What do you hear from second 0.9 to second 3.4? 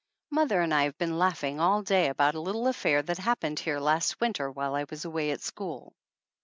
been laughing all day about a little affair that